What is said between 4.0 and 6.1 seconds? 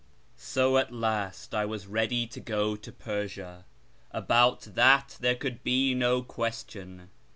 About that there could be